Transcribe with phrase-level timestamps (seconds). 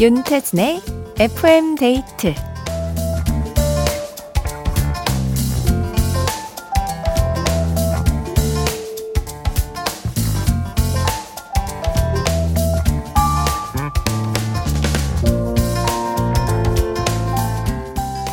[0.00, 0.80] 윤태진의
[1.18, 2.32] FM 데이트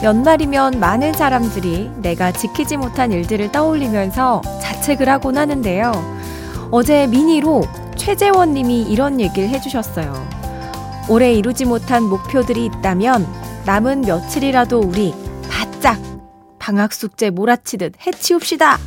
[0.03, 5.93] 연말이면 많은 사람들이 내가 지키지 못한 일들을 떠올리면서 자책을 하곤 하는데요.
[6.69, 7.63] 어제 미니로
[7.95, 10.34] 최재원 님이 이런 얘기를 해주셨어요.
[11.09, 13.27] 올해 이루지 못한 목표들이 있다면
[13.65, 15.13] 남은 며칠이라도 우리
[15.49, 15.99] 바짝
[16.59, 18.79] 방학 숙제 몰아치듯 해치웁시다.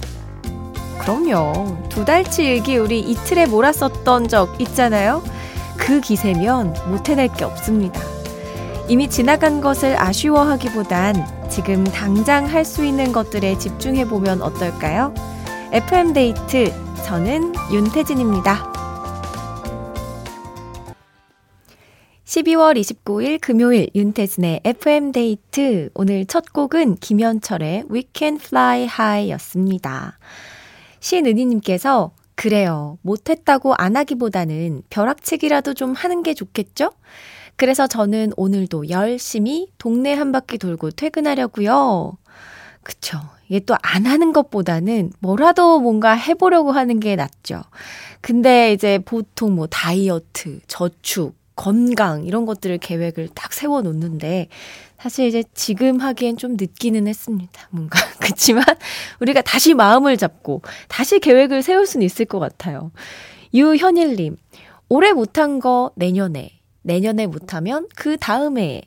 [1.00, 1.77] 그럼요.
[1.88, 5.22] 두 달치 일기 우리 이틀에 몰았었던 적 있잖아요.
[5.77, 8.00] 그 기세면 못 해낼 게 없습니다.
[8.88, 15.14] 이미 지나간 것을 아쉬워하기보단 지금 당장 할 수 있는 것들에 집중해보면 어떨까요?
[15.72, 16.72] FM데이트,
[17.05, 18.72] 저는 윤태진입니다.
[22.28, 25.88] 12월 29일 금요일 윤태진의 FM데이트.
[25.94, 30.18] 오늘 첫 곡은 김현철의 We Can Fly High 였습니다.
[31.00, 32.98] 신은희님께서 그래요.
[33.00, 36.90] 못했다고 안 하기보다는 벼락치기라도 좀 하는 게 좋겠죠?
[37.56, 42.18] 그래서 저는 오늘도 열심히 동네 한 바퀴 돌고 퇴근하려고요.
[42.82, 43.20] 그쵸.
[43.48, 47.62] 이게 또 안 하는 것보다는 뭐라도 뭔가 해보려고 하는 게 낫죠.
[48.20, 54.48] 근데 이제 보통 뭐 다이어트, 저축, 건강 이런 것들을 계획을 딱 세워 놓는데
[54.97, 57.69] 사실 이제 지금 하기엔 좀 늦기는 했습니다.
[57.70, 58.64] 뭔가 그렇지만
[59.20, 62.92] 우리가 다시 마음을 잡고 다시 계획을 세울 수는 있을 것 같아요.
[63.55, 64.36] 유현일 님
[64.89, 66.51] 올해 못한 거 내년에
[66.83, 68.83] 내년에 못하면 그 다음에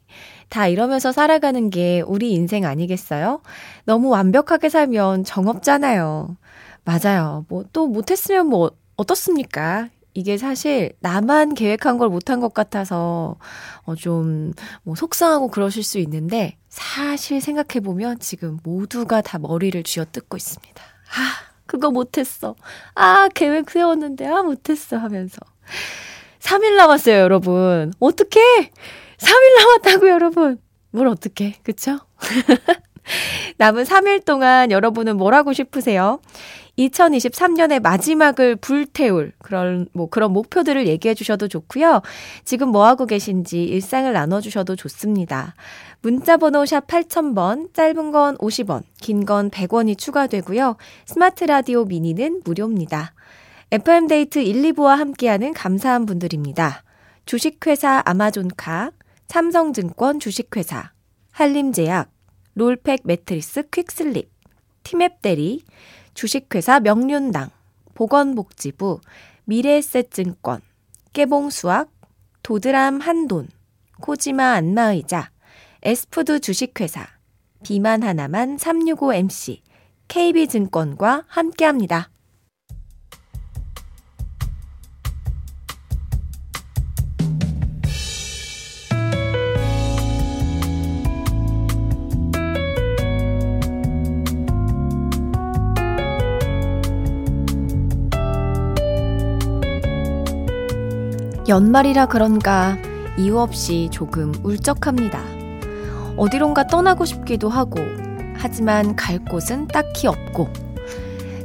[0.50, 3.42] 다 이러면서 살아가는 게 우리 인생 아니겠어요?
[3.86, 6.38] 너무 완벽하게 살면 정없잖아요.
[6.86, 7.46] 맞아요.
[7.50, 9.90] 뭐 또 못했으면 뭐 어떻습니까?
[10.14, 13.38] 이게 사실 나만 계획한 걸 못한 것 같아서
[13.86, 20.06] 어 좀 뭐 속상하고 그러실 수 있는데 사실 생각해 보면 지금 모두가 다 머리를 쥐어
[20.12, 20.82] 뜯고 있습니다.
[20.84, 22.56] 아, 그거 못했어.
[22.96, 25.38] 아, 계획 세웠는데 아 못했어 하면서.
[26.40, 27.94] 3일 남았어요, 여러분.
[28.00, 28.40] 어떻게?
[29.18, 30.58] 3일 남았다고, 여러분.
[30.92, 32.00] 뭘 어떻게, 그쵸?
[33.58, 36.20] 남은 3일 동안 여러분은 뭘 하고 싶으세요?
[36.78, 42.02] 2023년의 마지막을 불태울 그런 뭐 그런 목표들을 얘기해 주셔도 좋고요.
[42.44, 45.56] 지금 뭐 하고 계신지 일상을 나눠 주셔도 좋습니다.
[46.02, 50.78] 문자 번호 샵 8000번, 짧은 건 50원, 긴 건 100원이 추가되고요.
[51.06, 53.14] 스마트 라디오 미니는 무료입니다.
[53.72, 56.84] FM데이트 1, 2부와 함께하는 감사한 분들입니다.
[57.26, 58.92] 주식회사 아마존카,
[59.28, 60.92] 삼성증권 주식회사,
[61.32, 62.10] 한림제약,
[62.56, 64.30] 롤팩 매트리스 퀵슬립,
[64.84, 65.62] 티맵 대리,
[66.14, 67.50] 주식회사 명륜당,
[67.94, 69.02] 보건복지부,
[69.46, 70.62] 미래에셋증권,
[71.14, 71.90] 깨봉수학,
[72.44, 73.48] 도드람 한돈,
[74.00, 75.32] 코지마 안마의자,
[75.84, 77.08] 에스푸드 주식회사,
[77.64, 79.62] 비만 하나만 365MC,
[80.08, 82.11] KB증권과 함께합니다.
[101.52, 102.78] 연말이라 그런가
[103.18, 105.20] 이유 없이 조금 울적합니다.
[106.16, 107.78] 어디론가 떠나고 싶기도 하고,
[108.38, 110.48] 하지만 갈 곳은 딱히 없고,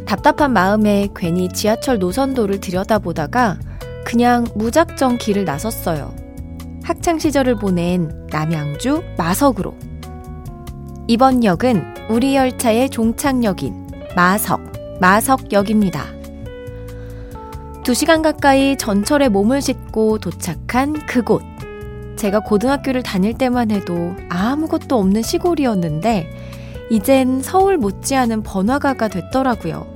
[0.06, 3.58] 답답한 마음에 괜히 지하철 노선도를 들여다보다가
[4.04, 6.14] 그냥 무작정 길을 나섰어요.
[6.84, 9.74] 학창 시절을 보낸 남양주 마석으로.
[11.08, 14.60] 이번 역은 우리 열차의 종착역인 마석,
[15.00, 16.16] 마석역입니다.
[17.86, 21.41] 2시간 가까이 전철에 몸을 싣고 도착한 그곳.
[22.16, 26.28] 제가 고등학교를 다닐 때만 해도 아무것도 없는 시골이었는데,
[26.91, 29.86] 이젠 서울 못지않은 번화가가 됐더라고요.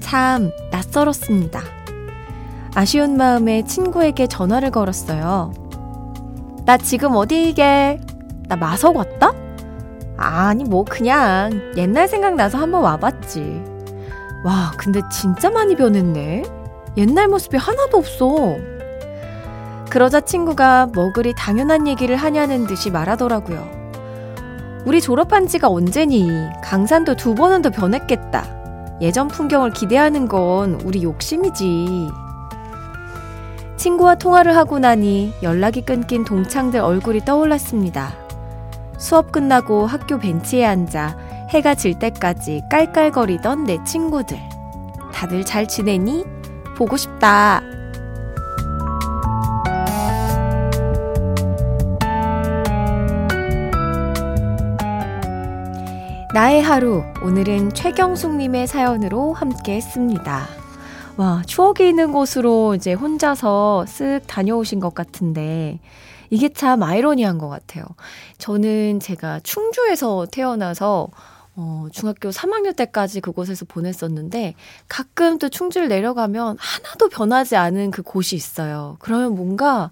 [0.00, 1.60] 참 낯설었습니다.
[2.74, 5.52] 아쉬운 마음에 친구에게 전화를 걸었어요.
[6.64, 8.00] 나 지금 어디게?
[8.48, 9.34] 나 마석 왔다?
[10.16, 13.62] 아니, 뭐, 그냥 옛날 생각나서 한번 와봤지.
[14.42, 16.59] 와, 근데 진짜 많이 변했네?
[16.96, 18.56] 옛날 모습이 하나도 없어.
[19.90, 23.80] 그러자 친구가 뭐 그리 당연한 얘기를 하냐는 듯이 말하더라고요.
[24.86, 26.30] 우리 졸업한 지가 언제니?
[26.62, 28.98] 강산도 두 번은 더 변했겠다.
[29.00, 32.08] 예전 풍경을 기대하는 건 우리 욕심이지.
[33.76, 38.12] 친구와 통화를 하고 나니 연락이 끊긴 동창들 얼굴이 떠올랐습니다.
[38.98, 41.16] 수업 끝나고 학교 벤치에 앉아
[41.48, 44.38] 해가 질 때까지 깔깔거리던 내 친구들.
[45.12, 46.39] 다들 잘 지내니?
[46.80, 47.62] 보고 싶다.
[56.32, 60.46] 나의 하루, 오늘은 최경숙님의 사연으로 함께 했습니다.
[61.18, 65.80] 와, 추억이 있는 곳으로 이제 혼자서 쓱 다녀오신 것 같은데,
[66.30, 67.84] 이게 참 아이러니한 것 같아요.
[68.38, 71.08] 저는 제가 충주에서 태어나서
[71.56, 74.54] 어, 중학교 3학년 때까지 그곳에서 보냈었는데,
[74.88, 78.96] 가끔 또 충주를 내려가면 하나도 변하지 않은 그 곳이 있어요.
[79.00, 79.90] 그러면 뭔가,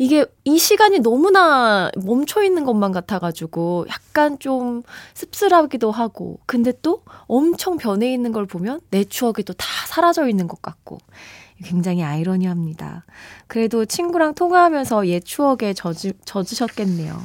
[0.00, 4.84] 이게 이 시간이 너무나 멈춰 있는 것만 같아가지고 약간 좀
[5.14, 10.46] 씁쓸하기도 하고, 근데 또 엄청 변해 있는 걸 보면 내 추억이 또 다 사라져 있는
[10.46, 10.98] 것 같고,
[11.64, 13.04] 굉장히 아이러니합니다.
[13.48, 17.20] 그래도 친구랑 통화하면서 옛 추억에 젖으, 젖으셨겠네요.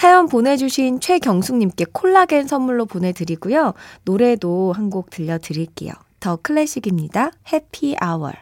[0.00, 3.74] 사연 보내주신 최경숙님께 콜라겐 선물로 보내드리고요.
[4.06, 5.92] 노래도 한 곡 들려드릴게요.
[6.20, 7.32] 더 클래식입니다.
[7.52, 8.32] 해피 아워.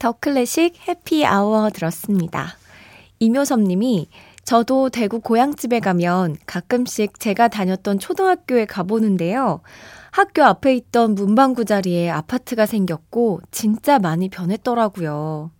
[0.00, 2.56] 더 클래식 해피 아워 들었습니다.
[3.20, 4.08] 이묘섭 님이
[4.42, 9.60] 저도 대구 고향집에 가면 가끔씩 제가 다녔던 초등학교에 가보는데요.
[10.10, 15.52] 학교 앞에 있던 문방구 자리에 아파트가 생겼고 진짜 많이 변했더라고요.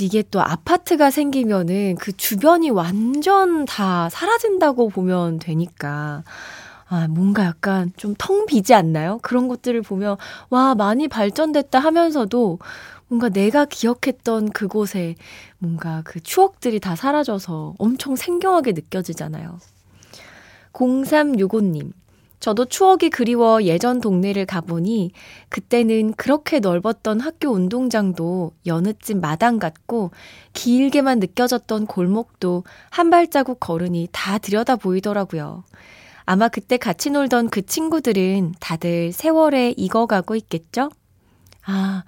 [0.00, 6.24] 이게 또 아파트가 생기면은 그 주변이 완전 다 사라진다고 보면 되니까.
[6.90, 9.18] 아, 뭔가 약간 좀 텅 비지 않나요?
[9.22, 10.16] 그런 것들을 보면,
[10.50, 12.58] 와, 많이 발전됐다 하면서도
[13.08, 15.14] 뭔가 내가 기억했던 그곳에
[15.58, 19.58] 뭔가 그 추억들이 다 사라져서 엄청 생경하게 느껴지잖아요.
[20.72, 21.92] 0365님.
[22.40, 25.10] 저도 추억이 그리워 예전 동네를 가보니
[25.48, 30.12] 그때는 그렇게 넓었던 학교 운동장도 여느 집 마당 같고
[30.52, 35.64] 길게만 느껴졌던 골목도 한 발자국 걸으니 다 들여다 보이더라고요.
[36.24, 40.90] 아마 그때 같이 놀던 그 친구들은 다들 세월에 익어가고 있겠죠?
[41.64, 42.04] 아,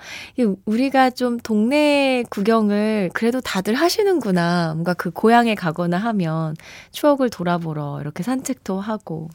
[0.65, 4.73] 우리가 좀 동네 구경을 그래도 다들 하시는구나.
[4.75, 6.55] 뭔가 그 고향에 가거나 하면
[6.93, 9.29] 추억을 돌아보러 이렇게 산책도 하고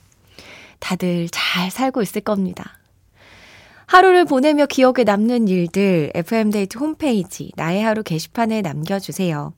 [0.79, 2.77] 다들 잘 살고 있을 겁니다.
[3.87, 9.53] 하루를 보내며 기억에 남는 일들 FM데이트 홈페이지 나의 하루 게시판에 남겨주세요.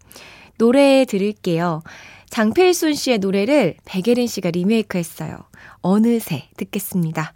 [0.58, 1.82] 노래 들을게요.
[2.30, 5.38] 장필순 씨의 노래를 백예린 씨가 리메이크 했어요.
[5.82, 7.34] 어느새 듣겠습니다.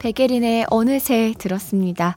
[0.00, 2.16] 백예린의 어느새 들었습니다.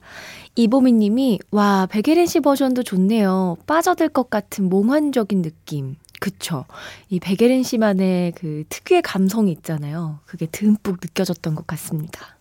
[0.56, 3.58] 이보미 님이, 와, 백예린 씨 버전도 좋네요.
[3.68, 5.98] 빠져들 것 같은 몽환적인 느낌.
[6.20, 6.66] 그쵸.
[7.10, 10.20] 이 백예린 씨만의 그 특유의 감성이 있잖아요.
[10.26, 12.38] 그게 듬뿍 느껴졌던 것 같습니다.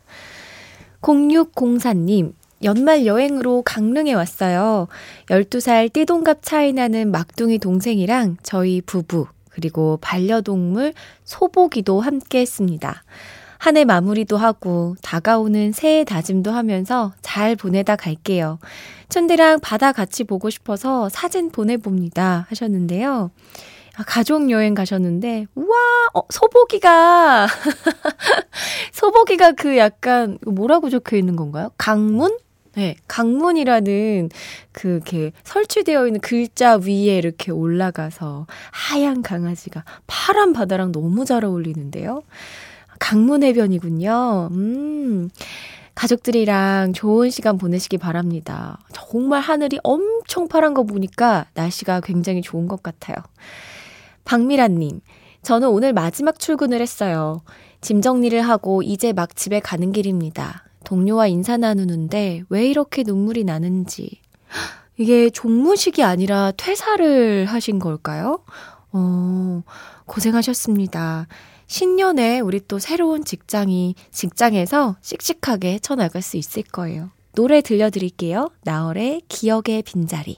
[1.00, 2.32] 0604님,
[2.62, 4.88] 연말 여행으로 강릉에 왔어요.
[5.26, 10.94] 12살 띠동갑 차이 나는 막둥이 동생이랑 저희 부부, 그리고 반려동물
[11.24, 13.04] 소보기도 함께 했습니다.
[13.58, 18.58] 한 해 마무리도 하고 다가오는 새해 다짐도 하면서 잘 보내다 갈게요.
[19.14, 22.46] 촌디랑 바다 같이 보고 싶어서 사진 보내봅니다.
[22.50, 23.30] 하셨는데요.
[23.96, 25.76] 아, 가족 여행 가셨는데, 우와,
[26.14, 27.46] 어, 소보기가,
[28.92, 31.70] 소보기가 그 약간, 뭐라고 적혀 있는 건가요?
[31.78, 32.38] 강문?
[32.74, 34.30] 네, 강문이라는
[34.72, 42.24] 그, 이렇게 설치되어 있는 글자 위에 이렇게 올라가서 하얀 강아지가 파란 바다랑 너무 잘 어울리는데요.
[42.98, 44.48] 강문 해변이군요.
[44.50, 45.30] 음.
[45.94, 48.78] 가족들이랑 좋은 시간 보내시기 바랍니다.
[48.92, 53.16] 정말 하늘이 엄청 파란 거 보니까 날씨가 굉장히 좋은 것 같아요.
[54.24, 55.00] 박미란님,
[55.42, 57.42] 저는 오늘 마지막 출근을 했어요.
[57.80, 60.64] 짐 정리를 하고 이제 막 집에 가는 길입니다.
[60.84, 64.20] 동료와 인사 나누는데 왜 이렇게 눈물이 나는지.
[64.96, 68.40] 이게 종무식이 아니라 퇴사를 하신 걸까요?
[68.92, 69.62] 어,
[70.06, 71.26] 고생하셨습니다.
[71.74, 77.10] 신년에 우리 또 새로운 직장이, 직장에서 씩씩하게 헤쳐나갈 수 있을 거예요.
[77.34, 78.52] 노래 들려드릴게요.
[78.62, 80.36] 나얼의 기억의 빈자리.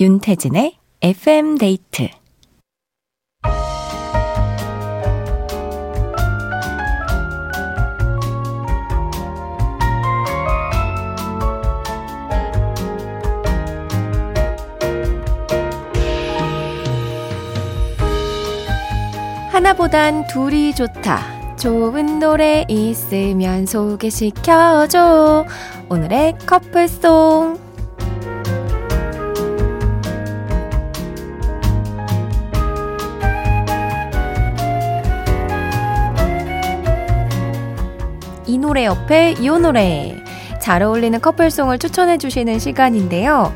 [0.00, 2.08] 윤태진의 FM 데이트
[19.62, 21.56] 하나보단 둘이 좋다.
[21.56, 25.46] 좋은 노래 있으면 소개시켜줘.
[25.88, 27.60] 오늘의 커플송.
[38.46, 40.16] 이 노래 옆에 이 노래.
[40.60, 43.54] 잘 어울리는 커플송을 추천해주시는 시간인데요.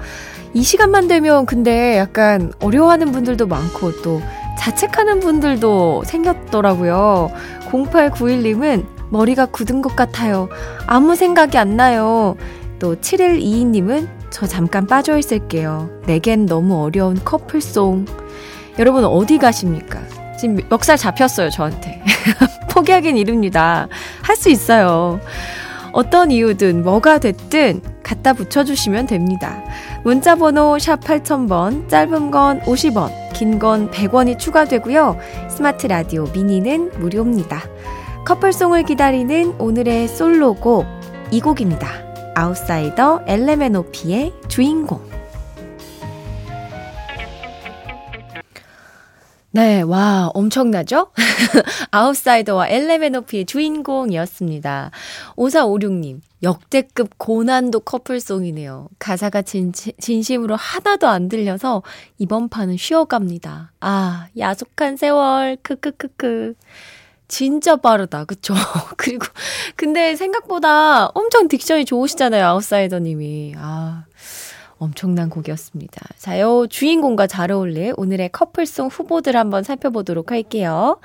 [0.54, 4.22] 이 시간만 되면 근데 약간 어려워하는 분들도 많고 또
[4.58, 7.30] 자책하는 분들도 생겼더라고요.
[7.70, 10.48] 0891님은 머리가 굳은 것 같아요.
[10.86, 12.36] 아무 생각이 안 나요.
[12.78, 15.88] 또 7122님은 저 잠깐 빠져 있을게요.
[16.06, 18.04] 내겐 너무 어려운 커플송.
[18.78, 20.00] 여러분 어디 가십니까?
[20.38, 22.02] 지금 멱살 잡혔어요, 저한테.
[22.70, 23.88] 포기하긴 이릅니다.
[24.22, 25.20] 할 수 있어요.
[25.92, 29.64] 어떤 이유든 뭐가 됐든 갖다 붙여주시면 됩니다.
[30.04, 35.18] 문자번호 샵 8000번, 짧은 건 50원, 긴 건 100원이 추가되고요.
[35.50, 37.60] 스마트 라디오 미니는 무료입니다.
[38.24, 40.86] 커플송을 기다리는 오늘의 솔로곡
[41.30, 41.86] 이 곡입니다.
[42.34, 45.15] 아웃사이더 엘레메노피의 주인공.
[49.56, 51.12] 네, 와, 엄청나죠?
[51.90, 54.90] 아웃사이더와 엘레메노피의 주인공이었습니다.
[55.34, 58.88] 5456님, 역대급 고난도 커플송이네요.
[58.98, 61.82] 가사가 진, 진심으로 하나도 안 들려서
[62.18, 63.72] 이번 판은 쉬어갑니다.
[63.80, 66.52] 아, 야속한 세월, 크크크크.
[67.26, 68.26] 진짜 빠르다.
[68.26, 68.52] 그쵸?
[68.98, 69.24] 그리고,
[69.74, 72.44] 근데 생각보다 엄청 딕션이 좋으시잖아요.
[72.44, 73.54] 아웃사이더님이.
[73.56, 74.04] 아.
[74.78, 76.08] 엄청난 곡이었습니다.
[76.18, 81.00] 자, 요 주인공과 잘 어울릴 오늘의 커플송 후보들 한번 살펴보도록 할게요.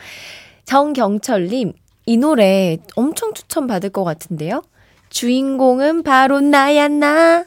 [0.66, 1.74] 정경철님,
[2.06, 4.64] 이 노래 엄청 추천받을 것 같은데요?
[5.10, 7.46] 주인공은 바로 나야, 나.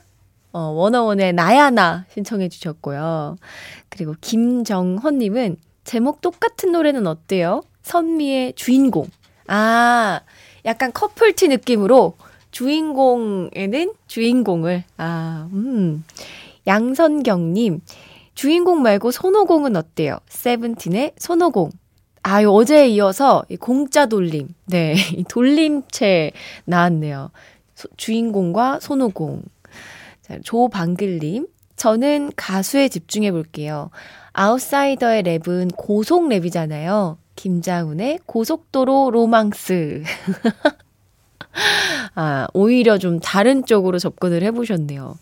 [0.53, 3.37] 어, 원어원의 나야, 나 신청해 주셨고요.
[3.89, 7.63] 그리고 김정헌님은 제목 똑같은 노래는 어때요?
[7.83, 9.09] 선미의 주인공.
[9.47, 10.21] 아,
[10.65, 12.15] 약간 커플티 느낌으로
[12.55, 16.05] 주인공에는 주인공을, 아, 음.
[16.69, 17.81] 양선경님,
[18.37, 20.19] 주인공 말고 손오공은 어때요?
[20.29, 21.71] 세븐틴의 손오공.
[22.23, 24.55] 아유, 어제에 이어서 공짜 돌림.
[24.67, 24.95] 네,
[25.29, 26.31] 돌림체
[26.65, 27.33] 나왔네요.
[27.75, 29.43] 소, 주인공과 손오공.
[30.23, 33.91] 자, 조방글님, 저는 가수에 집중해 볼게요.
[34.33, 37.17] 아웃사이더의 랩은 고속 랩이잖아요.
[37.35, 40.05] 김자훈의 고속도로 로망스.
[42.15, 45.19] 아, 오히려 좀 다른 쪽으로 접근을 해보셨네요.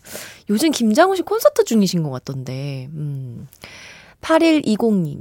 [0.50, 2.88] 요즘 김장훈 씨 콘서트 중이신 것 같던데.
[2.92, 3.48] 음.
[4.20, 5.20] 8120님.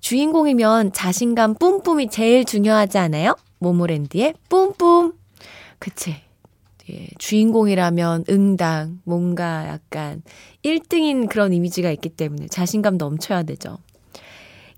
[0.00, 3.36] 주인공이면 자신감 뿜뿜이 제일 중요하지 않아요?
[3.58, 5.12] 모모랜드의 뿜뿜.
[5.78, 6.16] 그치.
[6.90, 10.22] 예, 주인공이라면 응당, 뭔가 약간
[10.64, 13.78] 1등인 그런 이미지가 있기 때문에 자신감 넘쳐야 되죠.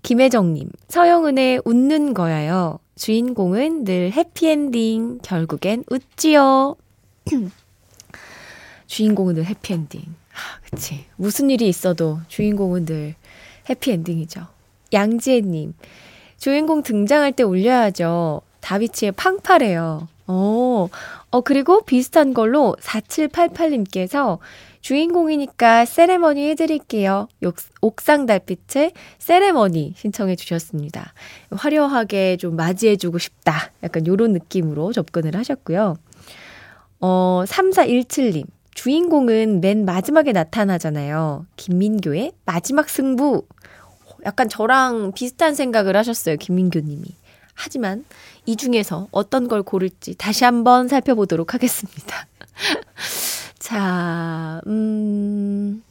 [0.03, 2.79] 김혜정님, 서영은의 웃는 거야요.
[2.95, 6.75] 주인공은 늘 해피엔딩, 결국엔 웃지요.
[8.87, 10.01] 주인공은 늘 해피엔딩.
[10.01, 11.05] 아, 그치.
[11.15, 13.15] 무슨 일이 있어도 주인공은 늘
[13.69, 14.47] 해피엔딩이죠.
[14.91, 15.73] 양지혜님,
[16.37, 18.41] 주인공 등장할 때 울려야죠.
[18.59, 20.07] 다비치의 팡파래요.
[20.27, 20.89] 어,
[21.31, 24.39] 어, 그리고 비슷한 걸로 4788님께서
[24.83, 27.29] 주인공이니까 세레머니 해드릴게요.
[27.81, 31.13] 옥상 달빛의 세레머니 신청해 주셨습니다.
[31.51, 33.71] 화려하게 좀 맞이해주고 싶다.
[33.81, 35.95] 약간 요런 느낌으로 접근을 하셨고요.
[36.99, 38.45] 어, 3417님.
[38.75, 41.45] 주인공은 맨 마지막에 나타나잖아요.
[41.55, 43.47] 김민교의 마지막 승부.
[44.25, 46.35] 약간 저랑 비슷한 생각을 하셨어요.
[46.35, 47.03] 김민교님이.
[47.53, 48.03] 하지만
[48.45, 52.27] 이 중에서 어떤 걸 고를지 다시 한번 살펴보도록 하겠습니다.
[53.63, 55.81] 자, 음,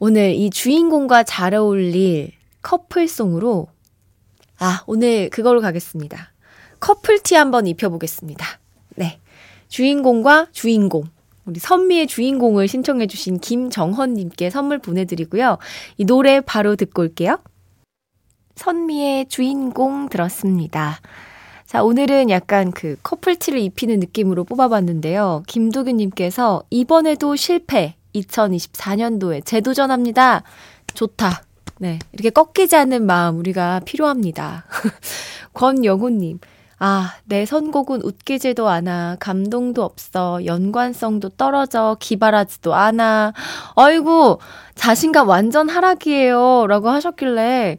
[0.00, 3.68] 오늘 이 주인공과 잘 어울릴 커플송으로,
[4.58, 6.32] 아, 오늘 그걸로 가겠습니다.
[6.80, 8.44] 커플티 한번 입혀보겠습니다.
[8.96, 9.20] 네.
[9.68, 11.04] 주인공과 주인공.
[11.44, 15.58] 우리 선미의 주인공을 신청해주신 김정헌님께 선물 보내드리고요.
[15.98, 17.38] 이 노래 바로 듣고 올게요.
[18.56, 20.98] 선미의 주인공 들었습니다.
[21.72, 25.42] 자, 오늘은 약간 그 커플티를 입히는 느낌으로 뽑아봤는데요.
[25.46, 27.94] 김도균님께서 이번에도 실패.
[28.14, 30.42] 2024년도에 재도전합니다.
[30.92, 31.44] 좋다.
[31.78, 31.98] 네.
[32.12, 34.66] 이렇게 꺾이지 않는 마음 우리가 필요합니다.
[35.54, 36.40] 권영훈님.
[36.78, 39.16] 아, 내 선곡은 웃기지도 않아.
[39.18, 40.44] 감동도 없어.
[40.44, 41.96] 연관성도 떨어져.
[42.00, 43.32] 기발하지도 않아.
[43.76, 44.40] 아이고,
[44.74, 46.66] 자신감 완전 하락이에요.
[46.66, 47.78] 라고 하셨길래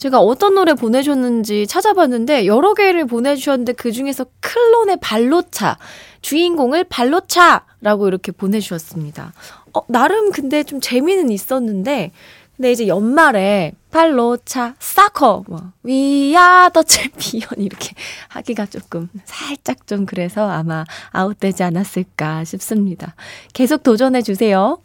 [0.00, 5.76] 제가 어떤 노래 보내셨는지 찾아봤는데 여러 개를 보내주셨는데 그 중에서 클론의 발로차
[6.22, 9.34] 주인공을 발로차라고 이렇게 보내주셨습니다.
[9.74, 12.12] 어, 나름 근데 좀 재미는 있었는데
[12.56, 17.90] 근데 이제 연말에 발로차 사커 뭐 위아 더 챔피언 이렇게
[18.28, 23.14] 하기가 조금 살짝 좀 그래서 아마 아웃되지 않았을까 싶습니다.
[23.52, 24.78] 계속 도전해 주세요.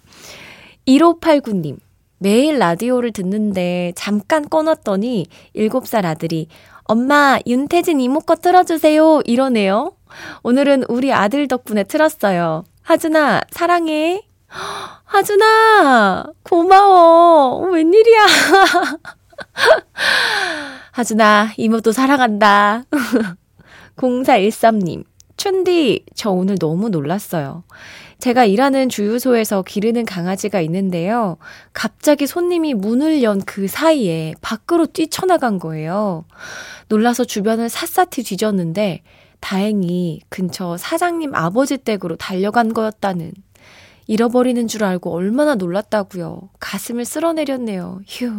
[0.86, 1.78] 1589님
[2.18, 6.48] 매일 라디오를 듣는데 잠깐 꺼놨더니 7살 아들이
[6.86, 9.22] 엄마, 윤태진 이모 거 틀어주세요.
[9.26, 9.94] 이러네요.
[10.44, 12.64] 오늘은 우리 아들 덕분에 틀었어요.
[12.84, 14.22] 하준아, 사랑해.
[15.04, 17.72] 하준아, 고마워.
[17.72, 18.26] 웬일이야.
[20.92, 22.84] 하준아, 이모도 사랑한다.
[23.98, 25.04] 0413님,
[25.46, 27.66] 춘디, 저 오늘 너무 놀랐어요.
[28.18, 31.38] 제가 일하는 주유소에서 기르는 강아지가 있는데요.
[31.72, 36.26] 갑자기 손님이 문을 연 그 사이에 밖으로 뛰쳐나간 거예요.
[36.88, 39.04] 놀라서 주변을 샅샅이 뒤졌는데
[39.40, 43.32] 다행히 근처 사장님 아버지 댁으로 달려간 거였다는.
[44.08, 46.50] 잃어버리는 줄 알고 얼마나 놀랐다고요.
[46.60, 48.00] 가슴을 쓸어내렸네요.
[48.08, 48.32] 휴.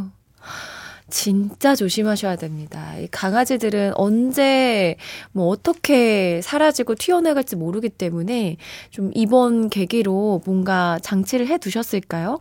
[1.08, 2.98] 진짜 조심하셔야 됩니다.
[2.98, 4.96] 이 강아지들은 언제
[5.32, 8.56] 뭐 어떻게 사라지고 튀어나갈지 모르기 때문에
[8.90, 12.40] 좀 이번 계기로 뭔가 장치를 해 두셨을까요?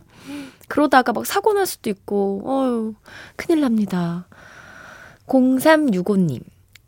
[0.68, 2.94] 그러다가 막 사고 날 수도 있고, 어유
[3.36, 4.26] 큰일 납니다.
[5.26, 6.40] 0365님,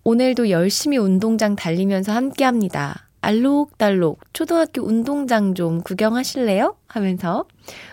[0.02, 3.08] 오늘도 열심히 운동장 달리면서 함께 합니다.
[3.20, 6.76] 알록달록 초등학교 운동장 좀 구경하실래요?
[6.86, 7.44] 하면서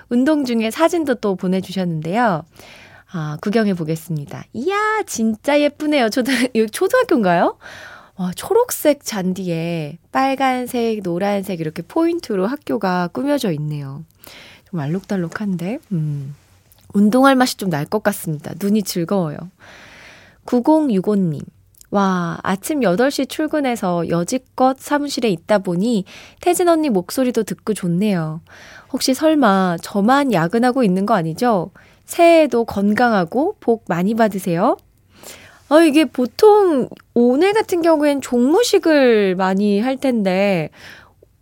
[0.09, 2.43] 운동 중에 사진도 또 보내주셨는데요.
[3.17, 4.43] 아, 구경해 보겠습니다.
[4.51, 4.75] 이야,
[5.07, 6.09] 진짜 예쁘네요.
[6.09, 6.33] 초등,
[6.71, 7.57] 초등학교인가요?
[8.17, 14.03] 와, 초록색 잔디에 빨간색, 노란색 이렇게 포인트로 학교가 꾸며져 있네요.
[14.69, 16.35] 좀 알록달록한데, 음,
[16.93, 18.53] 운동할 맛이 좀 날 것 같습니다.
[18.59, 19.37] 눈이 즐거워요.
[20.45, 21.41] 9065님.
[21.91, 26.03] 와, 아침 8시 출근해서 여지껏 사무실에 있다 보니
[26.41, 28.41] 태진 언니 목소리도 듣고 좋네요.
[28.91, 31.71] 혹시 설마 저만 야근하고 있는 거 아니죠?
[32.05, 34.77] 새해에도 건강하고 복 많이 받으세요.
[35.69, 40.69] 아, 이게 보통 오늘 같은 경우엔 종무식을 많이 할 텐데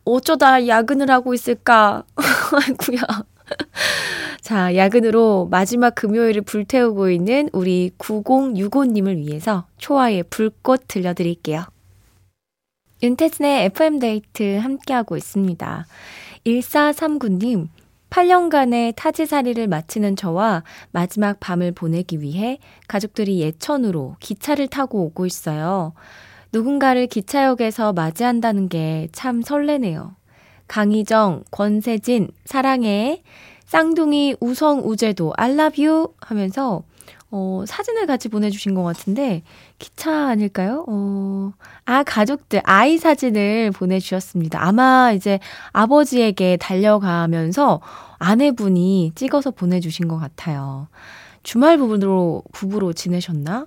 [0.05, 2.03] 어쩌다 야근을 하고 있을까?
[2.15, 3.01] 아이구야.
[4.41, 11.65] 자, 야근으로 마지막 금요일을 불태우고 있는 우리 9065님을 위해서 초아의 불꽃 들려드릴게요.
[13.01, 15.85] 윤태진의 FM데이트 함께하고 있습니다.
[16.45, 17.67] 1439님,
[18.13, 25.93] 8년간의 타지살이를 마치는 저와 마지막 밤을 보내기 위해 가족들이 예천으로 기차를 타고 오고 있어요.
[26.51, 30.15] 누군가를 기차역에서 맞이한다는 게 참 설레네요.
[30.67, 33.23] 강희정, 권세진, 사랑해,
[33.65, 36.83] 쌍둥이, 우성, 우재도, 알라뷰 하면서
[37.35, 39.41] 어, 사진을 같이 보내주신 것 같은데,
[39.79, 40.85] 기차 아닐까요?
[40.87, 41.51] 어,
[41.83, 44.63] 아, 가족들, 아이 사진을 보내주셨습니다.
[44.63, 45.39] 아마 이제
[45.71, 47.81] 아버지에게 달려가면서
[48.19, 50.89] 아내분이 찍어서 보내주신 것 같아요.
[51.41, 53.65] 주말 부부로, 부부로 지내셨나?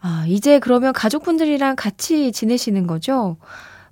[0.00, 3.36] 아, 이제 그러면 가족분들이랑 같이 지내시는 거죠?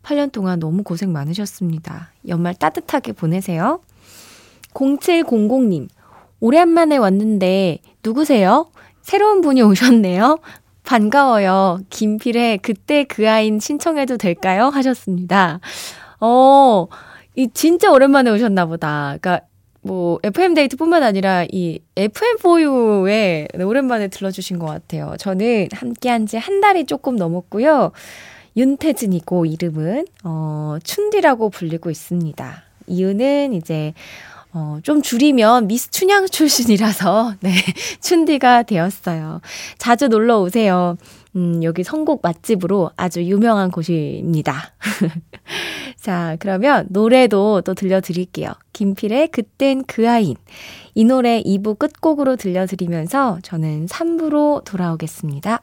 [0.03, 2.11] 8년 동안 너무 고생 많으셨습니다.
[2.27, 3.81] 연말 따뜻하게 보내세요.
[4.74, 5.87] 0700님,
[6.40, 8.66] 오랜만에 왔는데 누구세요?
[9.04, 10.38] 새로운 분이 오셨네요.
[10.82, 11.80] 반가워요.
[11.90, 14.68] 김필의 그때 그 아인 신청해도 될까요?
[14.68, 15.60] 하셨습니다.
[16.20, 16.86] 어,
[17.36, 19.16] 이 진짜 오랜만에 오셨나 보다.
[19.20, 19.40] 그러니까
[19.82, 25.14] 뭐 FM 데이트뿐만 아니라 이 FM4U에 오랜만에 들러주신 것 같아요.
[25.18, 27.92] 저는 함께한 지 한 달이 조금 넘었고요.
[28.56, 32.62] 윤태진이고 이름은 어 춘디라고 불리고 있습니다.
[32.86, 33.92] 이유는 이제
[34.56, 37.50] 어, 좀 줄이면 미스 춘향 출신이라서, 네,
[38.00, 39.40] 춘디가 되었어요.
[39.78, 40.96] 자주 놀러 오세요.
[41.34, 44.72] 음, 여기 선곡 맛집으로 아주 유명한 곳입니다.
[46.00, 48.52] 자, 그러면 노래도 또 들려드릴게요.
[48.72, 50.36] 김필의 그땐 그 아인.
[50.94, 55.60] 이 노래 2부 끝곡으로 들려드리면서 저는 3부로 돌아오겠습니다.